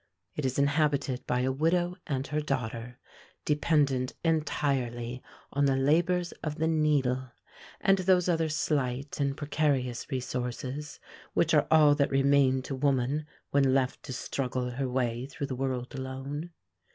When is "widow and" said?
1.51-2.25